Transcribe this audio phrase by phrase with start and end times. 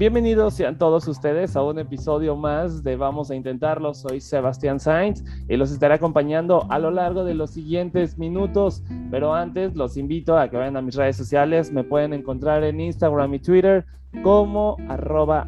[0.00, 3.92] Bienvenidos sean todos ustedes a un episodio más de Vamos a Intentarlo.
[3.92, 8.82] Soy Sebastián Sainz y los estaré acompañando a lo largo de los siguientes minutos.
[9.10, 11.70] Pero antes los invito a que vayan a mis redes sociales.
[11.70, 13.84] Me pueden encontrar en Instagram y Twitter
[14.22, 15.46] como arroba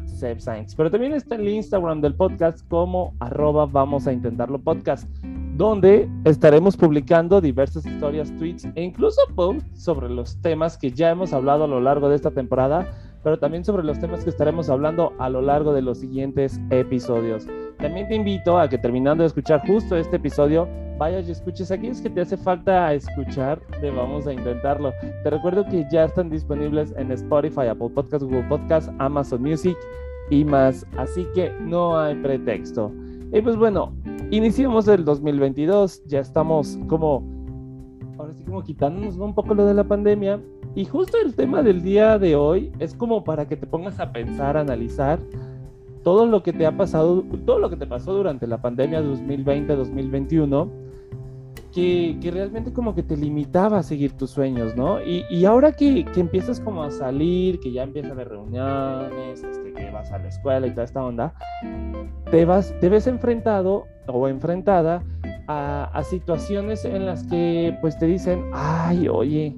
[0.77, 5.09] Pero también está el Instagram del podcast como arroba Vamos a Intentarlo Podcast
[5.55, 11.31] donde estaremos publicando diversas historias, tweets e incluso posts sobre los temas que ya hemos
[11.31, 12.87] hablado a lo largo de esta temporada
[13.23, 17.47] pero también sobre los temas que estaremos hablando a lo largo de los siguientes episodios.
[17.77, 22.01] También te invito a que terminando de escuchar justo este episodio, vayas y escuches aquellos
[22.01, 24.91] que te hace falta escuchar de Vamos a Intentarlo.
[25.23, 29.77] Te recuerdo que ya están disponibles en Spotify, Apple Podcasts, Google Podcasts, Amazon Music
[30.29, 32.91] y más, así que no hay pretexto.
[33.33, 33.93] Y pues bueno,
[34.31, 37.23] iniciamos el 2022, ya estamos como,
[38.17, 40.39] ahora sí como quitándonos un poco lo de la pandemia
[40.75, 44.11] y justo el tema del día de hoy es como para que te pongas a
[44.11, 45.19] pensar, a analizar
[46.03, 50.69] todo lo que te ha pasado, todo lo que te pasó durante la pandemia 2020-2021,
[51.71, 55.01] que, que, realmente como que te limitaba a seguir tus sueños, ¿no?
[55.01, 59.43] Y, y ahora que, que, empiezas como a salir, que ya empiezas a ver reuniones,
[59.43, 61.33] este, que vas a la escuela y toda esta onda,
[62.29, 65.03] te, vas, te ves enfrentado o enfrentada
[65.47, 69.55] a, a situaciones en las que pues te dicen, ay, oye,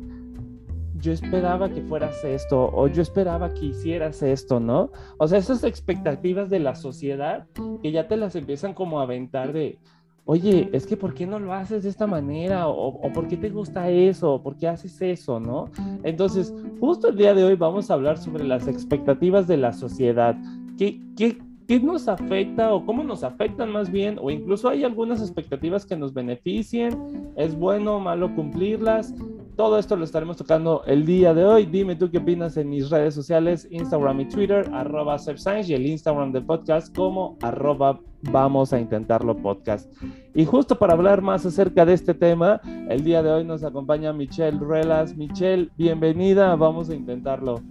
[1.06, 4.92] yo esperaba que fueras esto o yo esperaba que hicieras esto, ¿no?
[5.20, 7.46] O sea, esas expectativas de la sociedad
[7.84, 9.78] que ya te las empiezan como a aventar de,
[10.26, 12.68] oye, es que ¿por qué no lo haces de esta manera?
[12.68, 14.34] O, ¿por qué te gusta eso?
[14.34, 15.40] ¿O ¿Por qué haces eso?
[15.40, 15.70] ¿No?
[16.02, 20.36] Entonces, justo el día de hoy vamos a hablar sobre las expectativas de la sociedad.
[20.76, 21.38] ¿Qué, qué,
[21.68, 24.18] qué nos afecta o cómo nos afectan más bien?
[24.20, 26.98] O incluso hay algunas expectativas que nos beneficien.
[27.36, 29.14] ¿Es bueno o malo cumplirlas?
[29.56, 31.66] Todo esto lo estaremos tocando el día de hoy.
[31.66, 35.16] Dime tú qué opinas en mis redes sociales, Instagram y Twitter, arroba
[35.66, 39.90] y el Instagram del podcast como arroba vamos a intentarlo podcast.
[40.34, 44.12] Y justo para hablar más acerca de este tema, el día de hoy nos acompaña
[44.12, 45.16] Michelle Ruelas.
[45.16, 47.62] Michelle, bienvenida, vamos a intentarlo.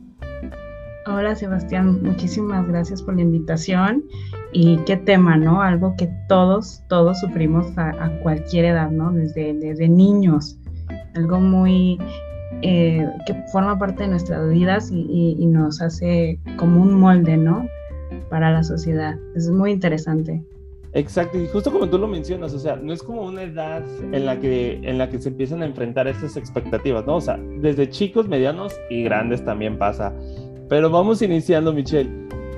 [1.06, 4.02] Hola Sebastián, muchísimas gracias por la invitación
[4.52, 5.60] y qué tema, ¿no?
[5.60, 9.12] Algo que todos, todos sufrimos a, a cualquier edad, ¿no?
[9.12, 10.58] Desde, desde niños
[11.14, 11.98] algo muy
[12.62, 17.69] eh, que forma parte de nuestras vidas y, nos hace como un molde, ¿no?
[18.30, 19.16] Para la sociedad.
[19.34, 20.42] Es muy interesante.
[20.92, 23.82] Exacto, y justo como tú lo mencionas, o sea, no es como una edad
[24.12, 27.16] en la que, en la que se empiezan a enfrentar estas expectativas, ¿no?
[27.16, 30.12] O sea, desde chicos, medianos y grandes también pasa.
[30.69, 32.10] Pero vamos iniciando, Michelle.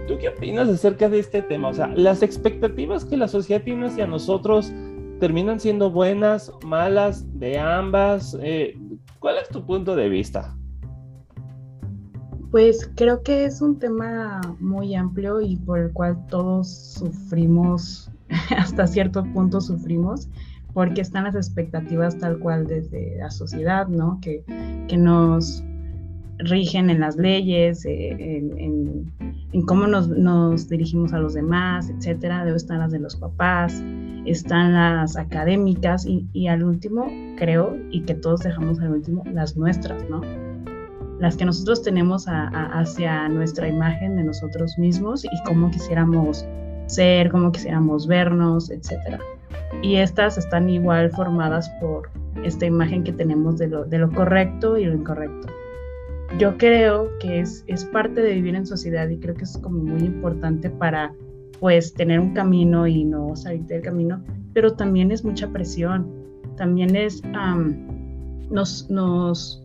[0.06, 1.69] ¿Tú qué opinas acerca de este tema?
[1.69, 4.71] O sea, las expectativas que la sociedad tiene hacia nosotros
[5.21, 8.37] terminan siendo buenas, malas, de ambas.
[8.41, 8.78] Eh,
[9.19, 10.56] ¿Cuál es tu punto de vista?
[12.50, 18.10] Pues creo que es un tema muy amplio y por el cual todos sufrimos,
[18.56, 20.28] hasta cierto punto sufrimos,
[20.72, 24.19] porque están las expectativas tal cual desde la sociedad, ¿no?
[24.21, 24.44] Que,
[24.88, 25.62] que nos
[26.38, 29.12] rigen en las leyes, eh, en,
[29.62, 32.44] cómo nos, dirigimos a los demás, etcétera.
[32.44, 33.83] Debe estar las de los papás,
[34.25, 37.06] están las académicas y, al último,
[37.37, 40.21] creo, y que todos dejamos al último, las nuestras, ¿no?
[41.19, 46.47] Las que nosotros tenemos hacia nuestra imagen de nosotros mismos y cómo quisiéramos
[46.87, 49.19] ser, cómo quisiéramos vernos, etcétera.
[49.83, 52.11] Y estas están igual formadas por
[52.44, 55.49] esta imagen que tenemos de lo, de lo correcto y lo incorrecto
[56.38, 59.78] yo creo que es, es parte de vivir en sociedad y creo que es como
[59.78, 61.14] muy importante para
[61.61, 66.06] pues tener un camino y no salir del camino, pero también es mucha presión,
[66.56, 67.23] también es,
[68.50, 69.62] nos, nos,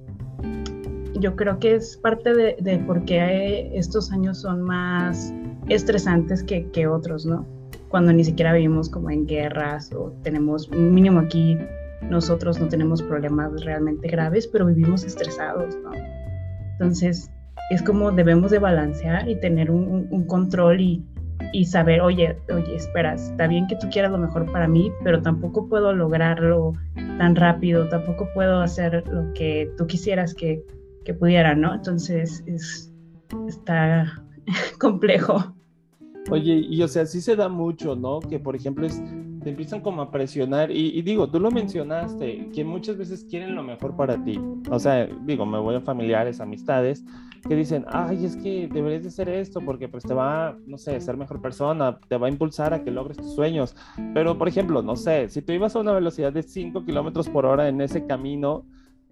[1.19, 5.33] yo creo que es parte de, de por qué estos años son más
[5.67, 7.45] estresantes que, que otros, ¿no?
[7.89, 11.57] Cuando ni siquiera vivimos como en guerras o tenemos, mínimo aquí,
[12.09, 16.20] nosotros no tenemos problemas realmente graves, pero vivimos estresados, ¿no?
[16.81, 17.29] Entonces,
[17.69, 23.45] es como debemos de balancear y tener un, control y, saber, oye, oye, espera, está
[23.45, 28.27] bien que tú quieras lo mejor para mí, pero tampoco puedo lograrlo tan rápido, tampoco
[28.33, 30.65] puedo hacer lo que tú quisieras que,
[31.05, 31.75] que pudiera, ¿no?
[31.75, 32.91] Entonces es,
[33.47, 34.23] está
[34.79, 35.53] complejo.
[36.31, 38.21] Oye, y o sea, sí se da mucho, ¿no?
[38.21, 38.99] Que por ejemplo es,
[39.43, 43.63] te empiezan como a presionar y, digo, tú lo mencionaste, que muchas veces quieren lo
[43.63, 44.39] mejor para ti.
[44.69, 47.03] O sea, digo, me voy a familiares, amistades,
[47.47, 50.99] que dicen, ay, es que deberías de hacer esto porque pues te va, no sé,
[51.01, 53.75] ser mejor persona, te va a impulsar a que logres tus sueños.
[54.13, 57.45] Pero, por ejemplo, no sé, si tú ibas a una velocidad de 5 kilómetros por
[57.45, 58.65] hora en ese camino,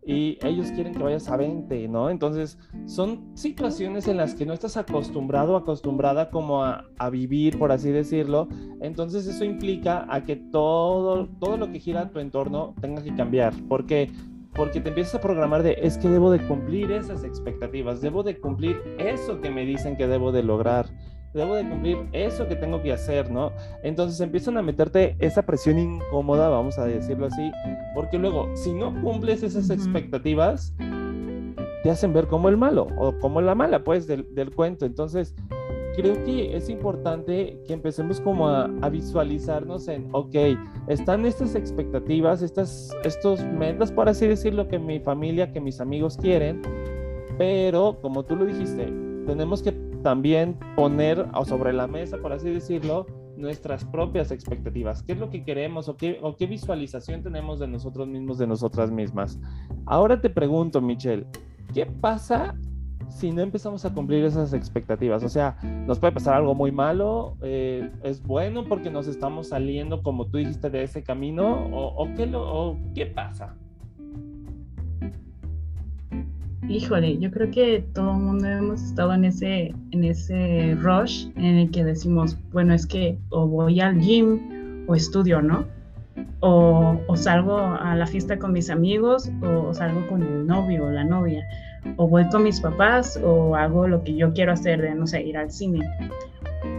[0.10, 2.10] y ellos quieren que vayas a 20, ¿no?
[2.10, 2.58] Entonces,
[2.88, 7.92] son situaciones en las que no estás acostumbrado acostumbrada como a, a, vivir, por así
[7.92, 8.48] decirlo.
[8.82, 13.14] Entonces, eso implica a que todo, todo lo que gira a tu entorno tenga que
[13.14, 13.54] cambiar.
[13.68, 14.10] porque
[14.56, 18.40] Porque te empiezas a programar de, es que debo de cumplir esas expectativas, debo de
[18.40, 20.88] cumplir eso que me dicen que debo de lograr
[21.34, 23.52] debo de cumplir eso que tengo que hacer, ¿no?
[23.84, 27.52] Entonces empiezan a meterte esa presión incómoda, vamos a decirlo así,
[27.94, 30.74] porque luego, si no cumples esas expectativas,
[31.84, 34.86] te hacen ver como el malo o como la mala, pues, del, cuento.
[34.86, 35.34] Entonces,
[35.96, 40.36] creo que es importante que empecemos como a, visualizarnos en, ok,
[40.88, 46.18] están estas expectativas, estas, estos metas, por así decirlo, que mi familia, que mis amigos
[46.18, 46.62] quieren,
[47.38, 48.92] pero como tú lo dijiste,
[49.26, 49.69] tenemos que
[50.04, 53.06] también poner sobre la mesa, por así decirlo,
[53.40, 55.02] nuestras propias expectativas.
[55.04, 58.48] ¿Qué es lo que queremos o qué, o qué visualización tenemos de nosotros mismos, de
[58.48, 59.40] nosotras mismas?
[59.86, 61.26] Ahora te pregunto, Michelle,
[61.74, 62.56] ¿qué pasa
[63.08, 65.24] si no empezamos a cumplir esas expectativas?
[65.24, 65.58] O sea,
[65.88, 70.38] nos puede pasar algo muy malo, eh, es bueno porque nos estamos saliendo, como tú
[70.38, 73.56] dijiste, de ese camino, o, o qué, lo, o qué pasa?
[76.70, 81.58] Híjole, yo creo que todo el mundo hemos estado en ese, en ese rush en
[81.58, 85.66] el que decimos, bueno, es que o voy al gym o estudio, ¿no?
[86.42, 90.92] O, o salgo a la fiesta con mis amigos o salgo con el novio o
[90.92, 91.44] la novia,
[91.98, 95.24] o voy con mis papás o hago lo que yo quiero hacer de, no sé,
[95.24, 95.86] ir al cine.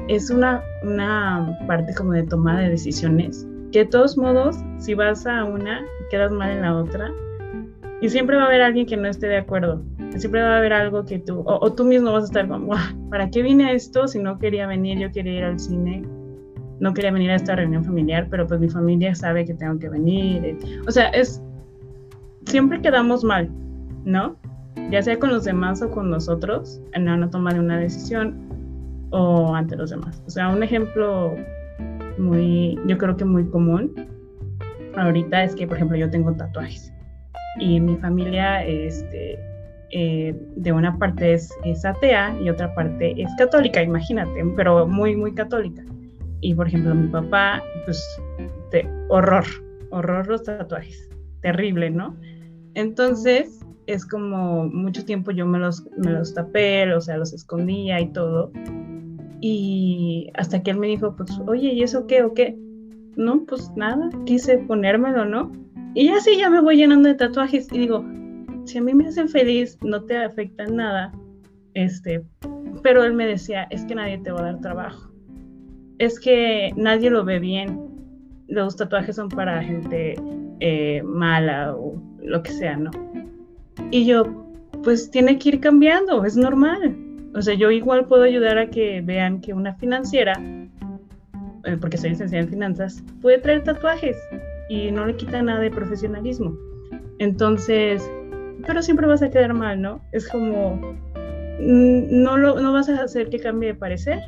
[0.09, 5.27] Es una, una parte como de toma de decisiones que de todos modos, si vas
[5.27, 7.13] a una, quedas mal en la otra
[8.01, 9.83] y siempre va a haber alguien que no esté de acuerdo.
[10.17, 12.75] Siempre va a haber algo que tú, o, tú mismo vas a estar como,
[13.11, 14.99] ¿para qué vine a esto si no quería venir?
[14.99, 16.03] Yo quería ir al cine,
[16.81, 19.89] no quería venir a esta reunión familiar, pero pues mi familia sabe que tengo que
[19.89, 20.59] venir.
[20.87, 21.43] O sea, es,
[22.47, 23.51] siempre quedamos mal,
[24.05, 24.37] ¿no?
[24.91, 28.35] Ya sea con los demás o con nosotros, en una toma de una decisión
[29.11, 30.23] o ante los demás.
[30.27, 31.37] O sea, un ejemplo
[32.19, 33.93] muy, yo creo que muy común
[34.97, 36.93] ahorita es que, por ejemplo, yo tengo tatuajes
[37.59, 39.39] y mi familia este,
[39.93, 41.53] eh, de una parte es,
[41.85, 45.85] atea y otra parte es católica, imagínate, pero muy, muy católica.
[46.41, 48.03] Y por ejemplo, mi papá, pues,
[48.71, 49.45] de horror,
[49.91, 51.11] horror los tatuajes,
[51.43, 52.17] terrible, ¿no?
[52.75, 58.01] Entonces, es como mucho tiempo yo me los, me los tapé, o sea, los escondía
[58.01, 58.53] y todo.
[59.41, 62.57] Y hasta que él me dijo, pues, oye, ¿y eso qué o qué?
[63.17, 65.51] No, pues nada, quise ponérmelo, ¿no?
[65.95, 68.05] Y así ya me voy llenando de tatuajes y digo,
[68.65, 71.13] si a mí me hacen feliz, no te afecta nada.
[71.75, 72.25] Este,
[72.83, 75.11] pero él me decía, es que nadie te va a dar trabajo.
[75.99, 77.81] Es que nadie lo ve bien.
[78.47, 80.15] Los tatuajes son para gente
[80.61, 82.91] eh, mala o lo que sea, ¿no?
[83.91, 84.25] Y yo,
[84.83, 86.97] pues tiene que ir cambiando, es normal.
[87.35, 90.41] O sea, yo igual puedo ayudar a que vean que una financiera,
[91.65, 94.17] eh, porque soy licenciada en finanzas, puede traer tatuajes
[94.71, 96.57] y no le quita nada de profesionalismo.
[97.19, 98.09] Entonces,
[98.65, 100.01] pero siempre vas a quedar mal, ¿no?
[100.13, 104.21] Es como, mm, no, lo, no vas a hacer que cambie de parecer,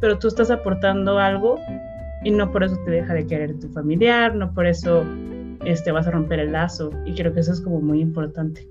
[0.00, 1.58] pero tú estás aportando algo
[2.24, 5.04] y no por eso te deja de querer tu familiar, no por eso
[5.66, 6.90] este, vas a romper el lazo.
[7.04, 8.66] Y creo que eso es como muy importante.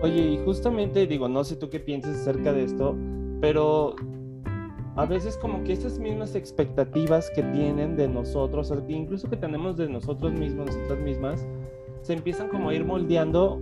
[0.00, 2.96] Oye, y justamente digo, no sé tú qué piensas acerca de esto,
[3.42, 3.96] pero
[4.96, 9.88] a veces como que esas mismas expectativas que tienen de nosotros, incluso que tenemos de
[9.88, 11.46] nosotros mismos, nosotras mismas,
[12.02, 13.60] se empiezan como a ir moldeando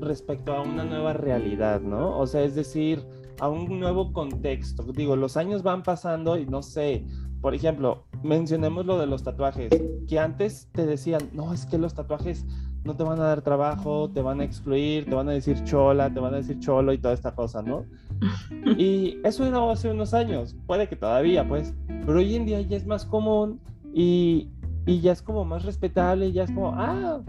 [0.00, 2.18] respecto a una nueva realidad, ¿no?
[2.18, 3.06] O sea, es decir,
[3.40, 4.82] a un nuevo contexto.
[4.92, 7.06] Digo, los años van pasando y no sé,
[7.40, 9.70] por ejemplo, mencionemos lo de los tatuajes,
[10.08, 12.44] que antes te decían, no, es que los tatuajes
[12.84, 16.12] no te van a dar trabajo, te van a excluir, te van a decir chola,
[16.12, 17.84] te van a decir cholo y toda esta cosa, ¿no?
[18.78, 22.76] Y eso era hace unos años, puede que todavía, pues, pero hoy en día ya
[22.76, 23.60] es más común
[23.94, 24.50] y,
[24.86, 27.22] y ya es como más respetable, ya es como, ah,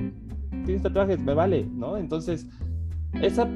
[0.65, 1.97] tienes tatuajes, me vale, ¿no?
[1.97, 2.47] Entonces,
[3.21, 3.47] esa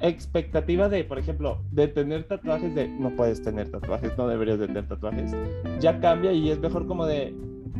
[0.00, 4.66] expectativa de, por ejemplo, de tener tatuajes, de no puedes tener tatuajes, no deberías de
[4.66, 5.32] tener tatuajes,
[5.80, 7.34] ya cambia y es mejor como de,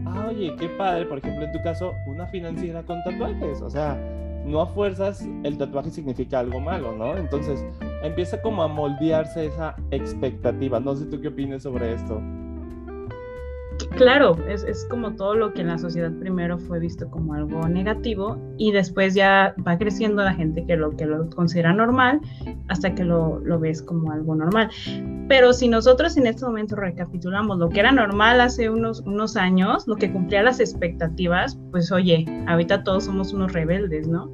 [0.07, 3.99] ah, oye, qué padre, por ejemplo, en tu caso, una financiera con tatuajes, o sea,
[4.45, 7.17] no a fuerzas el tatuaje significa algo malo, ¿no?
[7.17, 7.65] Entonces
[8.03, 10.81] empieza como a moldearse esa expectativa.
[10.81, 12.21] No sé tú qué opinas sobre esto.
[13.97, 17.69] Claro, es, es, como todo lo que en la sociedad primero fue visto como algo
[17.69, 22.21] negativo y después ya va creciendo la gente que lo, que lo considera normal
[22.69, 24.71] hasta que lo, lo ves como algo normal.
[25.29, 29.87] Pero si nosotros en este momento recapitulamos lo que era normal hace unos, unos años,
[29.87, 34.33] lo que cumplía las expectativas, pues oye, ahorita todos somos unos rebeldes, ¿no?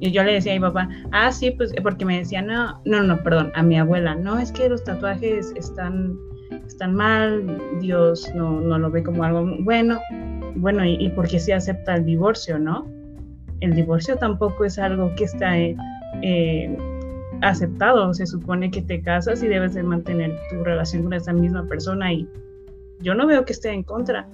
[0.00, 3.02] Y yo le decía a mi papá, ah, sí, pues porque me decía, no, no,
[3.02, 6.18] no, perdón, a mi abuela, no, es que los tatuajes están
[6.66, 9.98] están mal, Dios no, no lo ve como algo bueno,
[10.56, 12.86] bueno, y, y porque se acepta el divorcio, ¿no?
[13.60, 16.76] El divorcio tampoco es algo que está eh,
[17.42, 21.66] aceptado, se supone que te casas y debes de mantener tu relación con esa misma
[21.66, 22.28] persona y
[23.00, 24.28] yo no veo que esté en contra.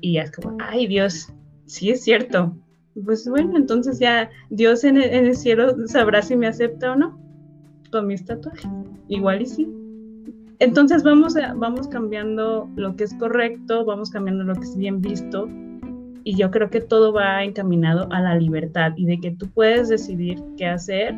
[0.00, 1.32] Y es como, ay Dios,
[1.66, 2.56] sí es cierto.
[3.04, 6.96] Pues bueno, entonces ya Dios en el, en el cielo sabrá si me acepta o
[6.96, 7.18] no
[7.90, 8.70] con mis tatuajes.
[9.08, 9.68] Igual y sí.
[10.58, 15.48] Entonces vamos, vamos cambiando lo que es correcto, vamos cambiando lo que es bien visto
[16.24, 19.88] y yo creo que todo va encaminado a la libertad y de que tú puedes
[19.88, 21.14] decidir qué hacer,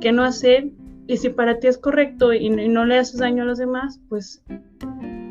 [0.00, 0.70] qué no hacer
[1.06, 4.42] y si para ti es correcto y, no le haces daño a los demás, pues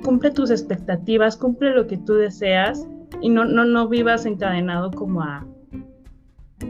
[0.04, 2.88] cumple tus expectativas, cumple lo que tú deseas
[3.22, 5.46] y no, no, no vivas encadenado como a,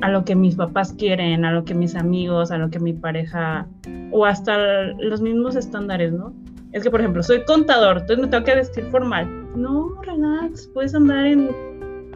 [0.01, 2.93] a lo que mis papás quieren, a lo que mis amigos, a lo que mi
[2.93, 3.67] pareja
[4.11, 4.57] o hasta
[4.99, 6.33] los mismos estándares, ¿no?
[6.71, 9.27] Es que, por ejemplo, soy contador, entonces me tengo que vestir formal.
[9.55, 11.49] No, relax, puedes andar en,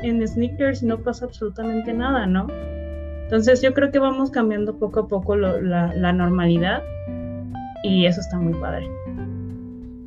[0.01, 2.47] en sneakers y no pasa absolutamente nada, ¿no?
[3.23, 6.83] Entonces yo creo que vamos cambiando poco a poco la, la, normalidad
[7.83, 8.87] y eso está muy padre.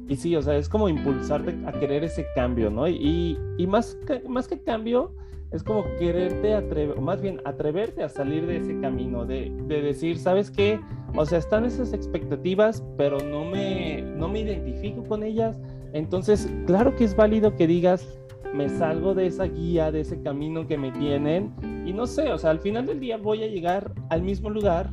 [0.06, 2.88] Y sí, o sea, es como impulsarte a querer ese cambio, ¿no?
[2.88, 5.12] Y, y más, que, más que cambio,
[5.50, 9.82] es como quererte atrever, o más bien atreverte a salir de ese camino, de, de,
[9.82, 10.80] decir, ¿sabes qué?
[11.16, 15.58] O sea, están esas expectativas, pero no me, no me identifico con ellas.
[15.94, 18.06] Entonces, claro que es válido que digas,
[18.52, 21.54] me salgo de esa guía, de ese camino que me tienen,
[21.86, 24.90] y no sé, o sea, al final del día voy a llegar al mismo lugar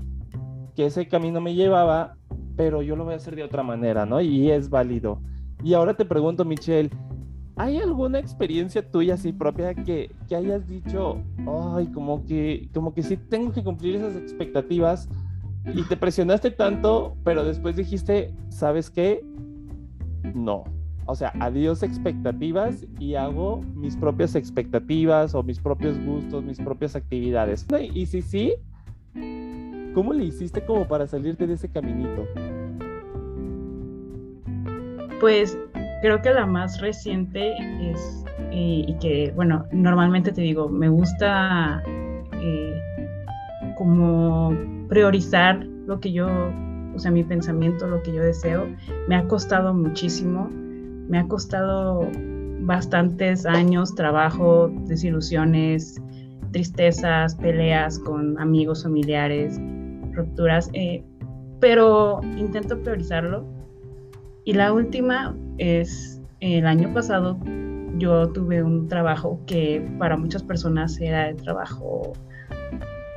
[0.76, 2.18] que ese camino me llevaba,
[2.56, 4.22] pero yo lo voy a hacer de otra manera, ¿no?
[4.22, 5.22] Y es válido.
[5.64, 6.90] Y ahora te pregunto, Michelle,
[7.58, 13.02] ¿Hay alguna experiencia tuya así propia que, que, hayas dicho, ay, como que, como que
[13.02, 15.08] sí tengo que cumplir esas expectativas
[15.74, 19.26] y te presionaste tanto, pero después dijiste, ¿sabes qué?
[20.34, 20.66] No.
[21.08, 26.96] O sea, adiós expectativas y hago mis propias expectativas o mis propios gustos, mis propias
[26.96, 27.66] actividades.
[27.94, 28.54] Y si sí,
[29.94, 32.28] ¿cómo le hiciste como para salirte de ese caminito?
[35.22, 35.58] Pues
[36.06, 41.82] creo que la más reciente es, y, que, bueno, normalmente te digo, me gusta
[42.34, 42.80] eh,
[43.76, 44.56] como
[44.88, 46.28] priorizar lo que yo,
[46.94, 48.68] o sea, mi pensamiento, lo que yo deseo.
[49.08, 52.08] Me ha costado muchísimo, me ha costado
[52.60, 56.00] bastantes años, trabajo, desilusiones,
[56.52, 59.60] tristezas, peleas con amigos, familiares,
[60.14, 61.04] rupturas, eh,
[61.60, 63.55] pero intento priorizarlo.
[64.46, 67.38] Y la última es el año pasado
[67.98, 72.14] yo tuve un trabajo que para muchas personas era el trabajo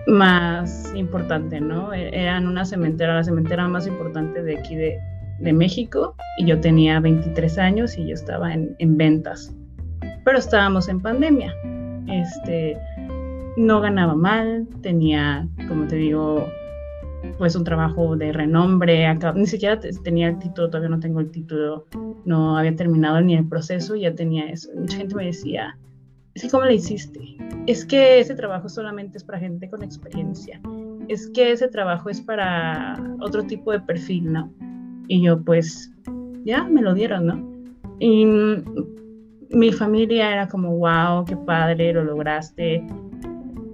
[0.06, 1.92] más importante, ¿no?
[1.92, 4.98] E-, era en una cementera, la cementera más importante de aquí de,
[5.40, 9.54] de México y yo tenía 23 años y yo estaba en, en, ventas,
[10.24, 11.54] pero estábamos en pandemia.
[12.08, 12.78] Este,
[13.56, 16.46] no ganaba mal, tenía, como te digo,
[17.38, 21.86] pues un trabajo de renombre, ni siquiera tenía el título, todavía no tengo el título,
[22.24, 24.70] no había terminado ni el proceso, ya tenía eso.
[24.76, 25.76] Mucha gente me decía,
[26.34, 27.36] es que ¿cómo le hiciste?
[27.66, 30.60] Es que ese trabajo solamente es para gente con experiencia,
[31.08, 34.52] es que ese trabajo es para otro tipo de perfil, ¿no?
[35.06, 35.90] Y yo pues,
[36.44, 37.48] ya, me lo dieron, ¿no?
[37.98, 38.26] Y
[39.50, 42.86] mi familia era como, wow, qué padre, lo lograste,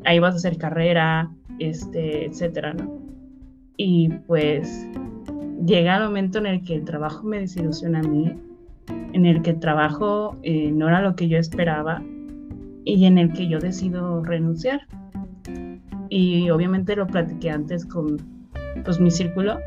[0.04, 3.03] ahí vas a hacer carrera, este, etcétera, ¿no?
[3.76, 4.88] Y pues
[5.64, 8.32] llega el momento en el que el trabajo me desilusiona a mí,
[9.12, 12.02] en el que el trabajo eh, no era lo que yo esperaba
[12.84, 14.82] y en el que yo decido renunciar.
[16.10, 18.18] Y obviamente lo platiqué antes con
[18.84, 19.58] pues, mi círculo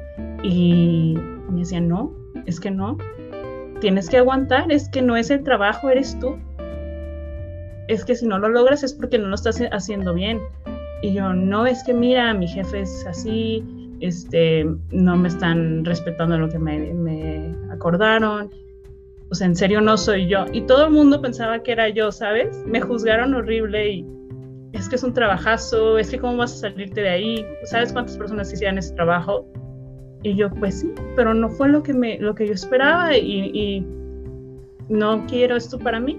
[0.44, 1.16] y
[1.50, 2.14] me decían, no,
[2.46, 2.98] es que no,
[3.82, 6.38] tienes que aguantar, es que no es el trabajo, eres tú.
[7.88, 10.40] Es que si no lo logras es porque no lo estás haciendo bien.
[11.02, 13.64] Y yo, no, es que mira, mi jefe es así,
[14.00, 18.52] este, no me están respetando lo que me, acordaron,
[19.30, 20.46] o sea, en serio no soy yo.
[20.54, 22.64] Y todo el mundo pensaba que era yo, ¿sabes?
[22.66, 24.06] Me juzgaron horrible y
[24.74, 28.18] es que es un trabajazo, es que cómo vas a salirte de ahí, ¿sabes cuántas
[28.18, 29.46] personas hicieran ese trabajo?
[30.24, 33.52] Y yo, pues sí, pero no fue lo que, me, lo que yo esperaba y,
[33.54, 33.86] y
[34.90, 36.18] no quiero esto para mí.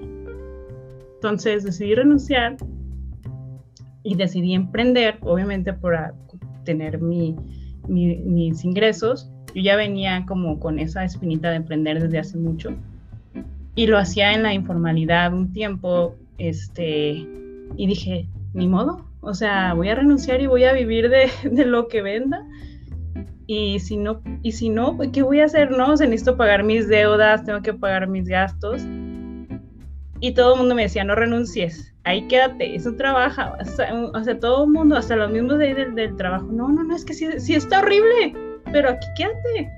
[1.14, 2.56] Entonces decidí renunciar
[4.04, 6.14] y decidí emprender, obviamente para
[6.64, 7.34] tener mi,
[7.88, 9.30] mis ingresos.
[9.54, 12.76] Yo ya venía como con esa espinita de emprender desde hace mucho
[13.78, 17.24] y lo hacía en la informalidad un tiempo, este,
[17.76, 21.30] y dije, ni modo, o sea, voy a renunciar y voy a vivir de,
[21.64, 22.44] lo que venda.
[23.46, 25.70] Y si no, y si no, pues, ¿qué voy a hacer?
[25.70, 28.82] No, o necesito pagar mis deudas, tengo que pagar mis gastos.
[30.20, 33.56] Y todo el mundo me decía, no renuncies, ahí quédate, eso trabaja.
[34.14, 37.04] O sea, todo mundo, hasta los mismos de ahí del, trabajo, no, no, no, es
[37.04, 38.34] que sí, está horrible,
[38.72, 39.70] pero aquí quédate.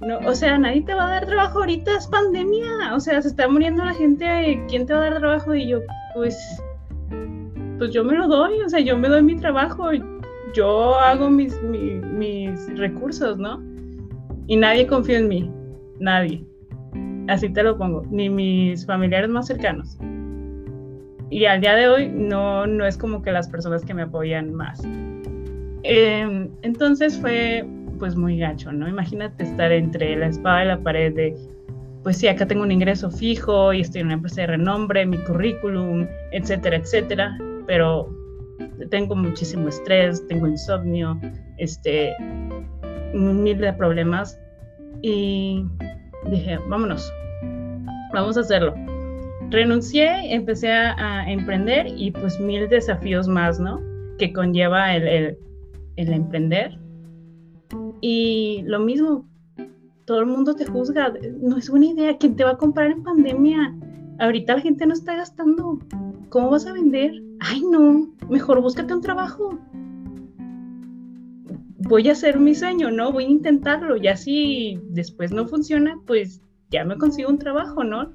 [0.00, 2.94] No, o sea, nadie te va a dar trabajo ahorita, es pandemia.
[2.94, 5.54] O sea, se está muriendo la gente, ¿quién te va a dar trabajo?
[5.54, 5.80] Y yo,
[6.14, 6.36] pues,
[7.78, 9.90] pues yo me lo doy, o sea, yo me doy mi trabajo,
[10.54, 13.62] yo hago mis, mis, mis recursos, ¿no?
[14.46, 15.50] Y nadie confía en mí,
[16.00, 16.44] nadie.
[17.28, 19.98] Así te lo pongo, ni mis familiares más cercanos.
[21.30, 24.52] Y al día de hoy no, no es como que las personas que me apoyan
[24.52, 24.82] más.
[25.82, 27.66] Em, entonces fue
[27.98, 28.88] pues muy gacho, ¿no?
[28.88, 31.36] Imagínate estar entre la espada y la pared de,
[32.02, 35.18] pues sí, acá tengo un ingreso fijo y estoy en una empresa de renombre, mi
[35.18, 38.08] currículum, etcétera, etcétera, pero
[38.90, 41.18] tengo muchísimo estrés, tengo insomnio,
[41.58, 42.12] este,
[43.12, 44.38] mil de problemas
[45.02, 45.64] y
[46.30, 47.12] dije, vámonos,
[48.12, 48.74] vamos a hacerlo.
[49.50, 53.80] Renuncié, empecé a, emprender y pues mil desafíos más, ¿no?
[54.18, 55.38] Que conlleva el,
[55.96, 56.78] el emprender.
[58.00, 59.26] Y lo mismo,
[60.04, 63.02] todo el mundo te juzga, no es buena idea, ¿quién te va a comprar en
[63.02, 63.74] pandemia?
[64.18, 65.78] Ahorita la gente no está gastando,
[66.28, 67.12] ¿cómo vas a vender?
[67.40, 69.58] Ay, no, mejor búscate un trabajo.
[71.78, 73.12] Voy a hacer mi sueño, ¿no?
[73.12, 78.12] Voy a intentarlo, ya si después no funciona, pues ya me consigo un trabajo, ¿no?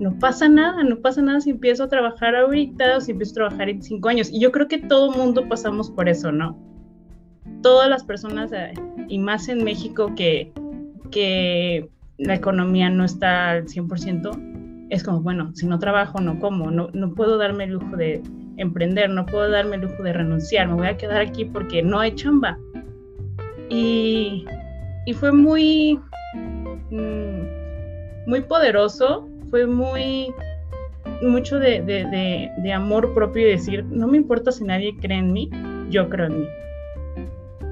[0.00, 3.34] No pasa nada, no pasa nada si empiezo a trabajar ahorita o si empiezo a
[3.34, 4.30] trabajar en cinco años.
[4.30, 6.56] Y yo creo que todo mundo pasamos por eso, ¿no?
[7.62, 8.74] Todas las personas, eh,
[9.08, 10.52] y más en México que,
[11.10, 16.70] que la economía no está al 100%, es como, bueno, si no trabajo, no como,
[16.70, 18.22] no, no puedo darme el lujo de
[18.56, 21.98] emprender, no puedo darme el lujo de renunciar, me voy a quedar aquí porque no
[21.98, 22.56] hay chamba.
[23.68, 24.44] Y,
[25.06, 25.98] y fue muy...
[26.90, 27.58] Mm,
[28.28, 30.32] muy poderoso, fue muy
[31.22, 35.50] mucho de, de, amor propio y decir, no me importa si nadie cree en mí,
[35.90, 36.46] yo creo en mí.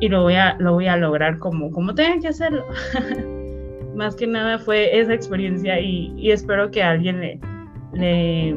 [0.00, 2.64] Y lo voy a, lo voy a lograr como, como tenga que hacerlo.
[3.94, 7.40] Más que nada fue esa experiencia y, y espero que a alguien le,
[7.94, 8.56] le,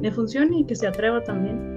[0.00, 1.76] le funcione y que se atreva también.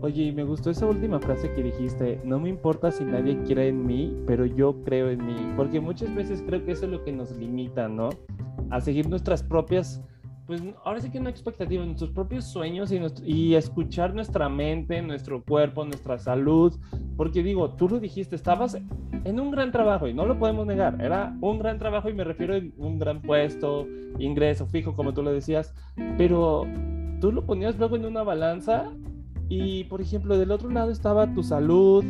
[0.00, 3.68] Oye, y me gustó esa última frase que dijiste, no me importa si nadie quiere
[3.68, 7.02] en mí, pero yo creo en mí, porque muchas veces creo que eso es lo
[7.04, 8.10] que nos limita, ¿no?
[8.74, 10.02] A seguir nuestras propias,
[10.46, 15.44] pues ahora sí que no expectativas, nuestros propios sueños y, y escuchar nuestra mente, nuestro
[15.44, 16.74] cuerpo, nuestra salud,
[17.16, 18.76] porque digo, tú lo dijiste, estabas
[19.24, 22.24] en un gran trabajo y no lo podemos negar, era un gran trabajo y me
[22.24, 23.86] refiero a un gran puesto,
[24.18, 25.72] ingreso fijo, como tú lo decías,
[26.18, 26.66] pero
[27.20, 28.90] tú lo ponías luego en una balanza
[29.48, 32.04] y por ejemplo, del otro lado estaba tu salud,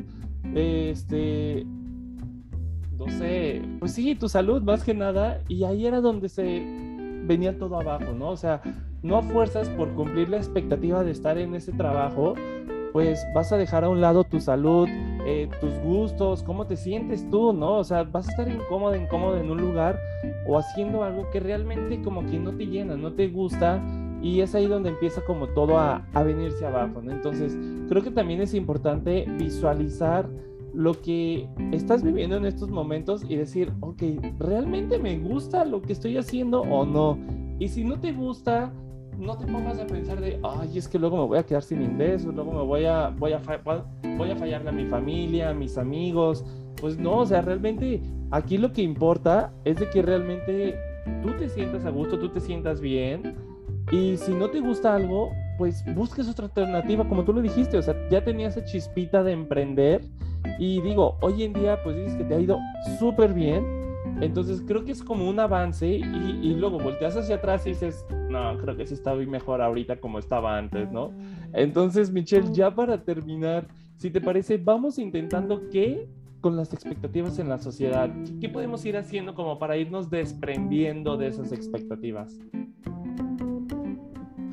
[0.55, 1.67] este,
[2.99, 6.63] no sé, pues sí, tu salud más que nada, y ahí era donde se
[7.27, 8.31] venía todo abajo, ¿no?
[8.31, 8.63] O sea,
[9.03, 12.35] no a fuerzas por cumplir la expectativa de estar en ese trabajo,
[12.93, 14.89] pues vas a dejar a un lado tu salud,
[15.27, 17.79] eh, tus gustos, cómo te sientes tú, ¿no?
[17.79, 19.99] O sea, vas a estar incómodo, incómodo en un lugar
[20.47, 23.83] o haciendo algo que realmente como que no te llena, no te gusta
[24.23, 27.13] y es ahí donde empieza como todo a, venirse abajo, ¿no?
[27.13, 30.29] Entonces, creo que también es importante visualizar
[30.75, 34.03] lo que estás viviendo en estos momentos y decir, ok,
[34.39, 37.19] ¿realmente me gusta lo que estoy haciendo o no?
[37.59, 38.73] Y si no te gusta,
[39.19, 41.83] no te pongas a pensar de, ay, es que luego me voy a quedar sin
[41.83, 43.41] ingresos, luego me voy a, voy a,
[44.19, 46.45] voy a fallarle a mi familia, a mis amigos.
[46.81, 50.77] Pues no, o sea, realmente aquí lo que importa es de que realmente
[51.23, 53.37] tú te sientas a gusto, tú te sientas bien
[53.93, 57.83] y si no te gusta algo, pues busques otra alternativa, como tú lo dijiste, o
[57.83, 60.03] sea, ya tenías esa chispita de emprender
[60.59, 62.59] y digo, hoy en día pues dices que te ha ido
[62.99, 63.65] súper bien,
[64.21, 66.03] entonces creo que es como un avance y,
[66.43, 70.19] y, luego volteas hacia atrás y dices, no, creo que sí está mejor ahorita como
[70.19, 71.13] estaba antes, ¿no?
[71.53, 76.09] Entonces, Michelle, ya para terminar, si te parece, vamos intentando qué
[76.45, 81.29] con las expectativas en la sociedad, ¿qué podemos ir haciendo como para irnos desprendiendo de
[81.29, 82.39] esas expectativas?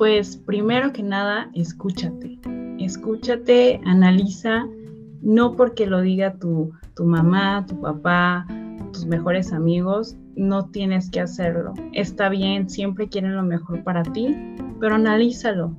[0.01, 2.39] Pues primero que nada, escúchate.
[2.79, 4.67] escúchate, analiza,
[5.21, 8.47] no porque lo diga tu, tu mamá, tu papá,
[8.93, 11.75] tus mejores amigos, no tienes que hacerlo.
[11.93, 14.35] Está bien, siempre quieren lo mejor para ti,
[14.79, 15.75] pero analízalo.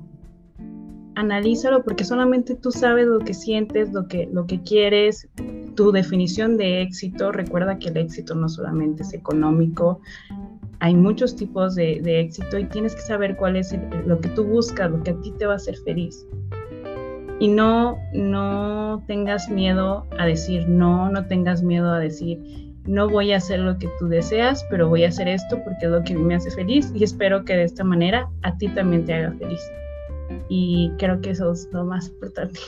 [1.15, 5.27] Analízalo porque solamente tú sabes lo que sientes, lo que, lo que quieres,
[5.75, 7.33] tu definición de éxito.
[7.33, 9.99] Recuerda que el éxito no solamente es económico,
[10.79, 14.91] hay muchos tipos de, éxito y tienes que saber cuál es lo que tú buscas,
[14.91, 16.25] lo que a ti te va a hacer feliz.
[17.39, 22.39] Y no, no tengas miedo a decir no, no tengas miedo a decir
[22.85, 25.91] no voy a hacer lo que tú deseas, pero voy a hacer esto porque es
[25.91, 29.13] lo que me hace feliz y espero que de esta manera a ti también te
[29.13, 29.61] haga feliz.
[30.49, 32.59] Y creo que eso es lo más importante.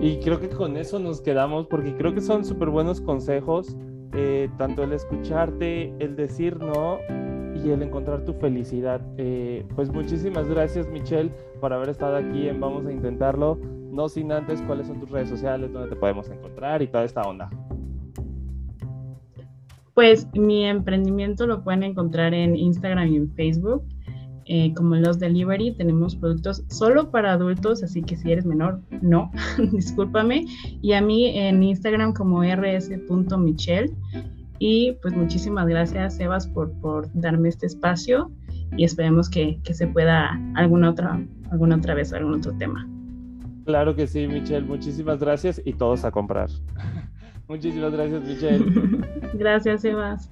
[0.00, 3.76] Y creo que con eso nos quedamos porque creo que son súper buenos consejos
[4.12, 6.98] eh, tanto el escucharte, el decir no
[7.54, 9.00] y el encontrar tu felicidad.
[9.16, 13.58] Eh, pues muchísimas gracias Michelle por haber estado aquí en Vamos a Intentarlo.
[13.90, 15.72] No sin antes, ¿cuáles son tus redes sociales?
[15.72, 17.48] ¿Dónde te podemos encontrar y toda esta onda?
[19.94, 23.82] Pues mi emprendimiento lo pueden encontrar en Instagram y en Facebook.
[24.50, 29.30] Eh, como los delivery, tenemos productos solo para adultos, así que si eres menor, no,
[29.72, 30.46] discúlpame.
[30.80, 33.92] Y a mí en Instagram como rs.michelle.
[34.58, 38.32] Y pues muchísimas gracias, Sebas, por, por darme este espacio
[38.76, 42.88] y esperemos que, que, se pueda alguna otra, alguna otra vez, algún otro tema.
[43.66, 46.48] Claro que sí, Michelle, muchísimas gracias y todos a comprar.
[47.48, 48.64] muchísimas gracias, Michelle.
[49.34, 50.28] gracias, Sebas.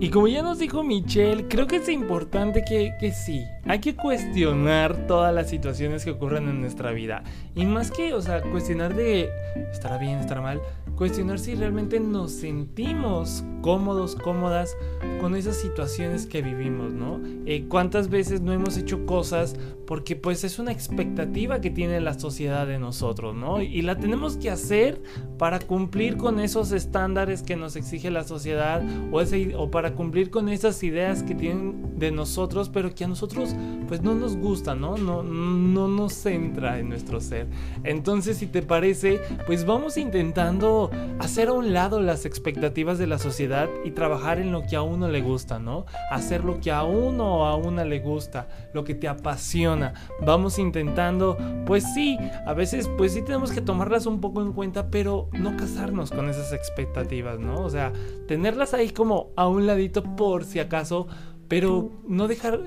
[0.00, 3.96] Y como ya nos dijo Michelle, creo que es importante que, que, sí, hay que
[3.96, 7.24] cuestionar todas las situaciones que ocurren en nuestra vida.
[7.56, 9.28] Y más que, o sea, cuestionar de
[9.72, 10.60] estará bien, estará mal,
[10.94, 14.76] cuestionar si realmente nos sentimos cómodos, cómodas
[15.20, 17.20] con esas situaciones que vivimos, ¿no?
[17.44, 19.56] Eh, ¿Cuántas veces no hemos hecho cosas
[19.88, 23.62] porque pues es una expectativa que tiene la sociedad de nosotros, ¿no?
[23.62, 25.00] Y la tenemos que hacer
[25.38, 30.28] para cumplir con esos estándares que nos exige la sociedad o, ese, o para cumplir
[30.28, 33.56] con esas ideas que tienen de nosotros, pero que a nosotros
[33.88, 34.98] pues no nos gusta, ¿no?
[34.98, 37.46] No, no nos centra en nuestro ser.
[37.82, 43.18] Entonces, si te parece, pues vamos intentando hacer a un lado las expectativas de la
[43.18, 45.86] sociedad y trabajar en lo que a uno le gusta, ¿no?
[46.10, 49.77] Hacer lo que a uno o a una le gusta, lo que te apasiona.
[50.24, 51.36] Vamos intentando,
[51.66, 55.56] pues sí, a veces pues sí tenemos que tomarlas un poco en cuenta, pero no
[55.56, 57.60] casarnos con esas expectativas, ¿no?
[57.60, 57.92] O sea,
[58.26, 61.06] tenerlas ahí como a un ladito por si acaso,
[61.48, 62.60] pero no dejar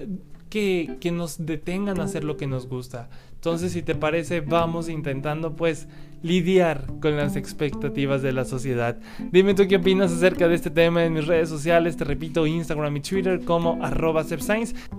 [0.52, 3.10] que, que nos detengan a hacer lo que nos gusta.
[3.34, 5.88] Entonces, si te parece, vamos intentando pues
[6.24, 8.98] lidiar con las expectativas de la sociedad.
[9.32, 11.98] Dime tú qué opinas acerca de este tema en mis redes sociales.
[11.98, 14.26] Te repito, Instagram y Twitter como arroba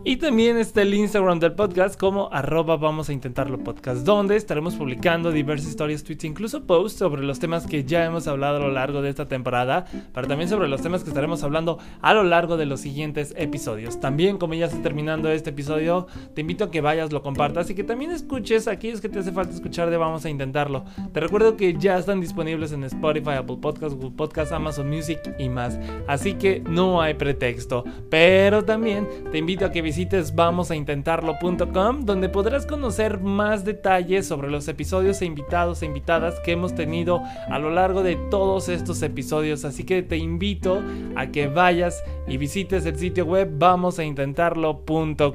[0.04, 4.74] Y también está el Instagram del podcast como arroba vamos a intentarlo podcast, donde estaremos
[4.74, 8.70] publicando diversas historias, tweets, incluso posts sobre los temas que ya hemos hablado a lo
[8.70, 12.56] largo de esta temporada, pero también sobre los temas que estaremos hablando a lo largo
[12.56, 14.00] de los siguientes episodios.
[14.00, 17.74] También, como ya está terminando este episodio, te invito a que vayas, lo compartas y
[17.74, 20.84] que también escuches aquellos que te hace falta escuchar de Vamos a Intentarlo.
[21.12, 25.48] Te recuerdo que ya están disponibles en Spotify, Apple Podcasts, Google Podcasts, Amazon Music y
[25.48, 25.78] más.
[26.06, 27.84] Así que no hay pretexto.
[28.10, 34.68] Pero también te invito a que visites vamosaintentarlo.com donde podrás conocer más detalles sobre los
[34.68, 39.64] episodios e invitados e invitadas que hemos tenido a lo largo de todos estos episodios.
[39.64, 40.82] Así que te invito
[41.16, 45.31] a que vayas y visites el sitio web vamosaintentarlo.com.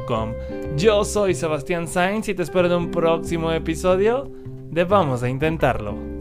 [0.75, 4.31] Yo soy Sebastián Sainz y te espero en un próximo episodio
[4.71, 6.16] de Vamos a Intentarlo.